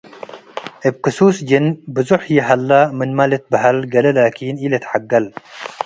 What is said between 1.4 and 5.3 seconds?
ጅን ብዞሕ ይሀለ ምንመ ልትበሀል ገሌ ላኪን ኢልትሐገል።